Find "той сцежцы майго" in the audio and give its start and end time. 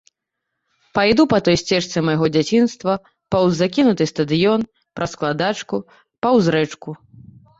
1.47-2.29